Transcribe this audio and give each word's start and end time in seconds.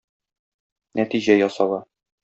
Нәтиҗә 1.01 1.39
ясала. 1.43 1.83